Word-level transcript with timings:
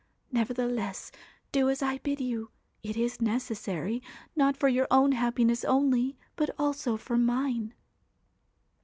Nevertheless, 0.31 1.11
do 1.51 1.69
as 1.69 1.83
I 1.83 1.99
bid 1.99 2.19
you; 2.19 2.49
it 2.81 2.97
is 2.97 3.21
necessary, 3.21 4.01
not 4.35 4.57
for 4.57 4.67
your 4.67 4.87
own 4.89 5.11
happiness 5.11 5.63
only, 5.63 6.17
but 6.35 6.49
also 6.57 6.97
for 6.97 7.19
mine.' 7.19 7.75